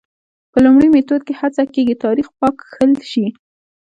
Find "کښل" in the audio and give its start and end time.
2.61-2.91